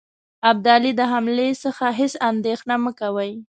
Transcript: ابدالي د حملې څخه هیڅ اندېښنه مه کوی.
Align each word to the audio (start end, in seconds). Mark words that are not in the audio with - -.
ابدالي 0.49 0.91
د 0.99 1.01
حملې 1.11 1.49
څخه 1.63 1.85
هیڅ 1.99 2.13
اندېښنه 2.29 2.75
مه 2.83 2.91
کوی. 2.99 3.31